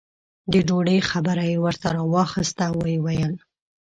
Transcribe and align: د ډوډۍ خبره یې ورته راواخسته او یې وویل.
د 0.51 0.53
ډوډۍ 0.67 0.99
خبره 1.09 1.43
یې 1.51 1.57
ورته 1.65 1.87
راواخسته 1.95 2.63
او 2.71 2.79
یې 2.91 2.97
وویل. 3.03 3.33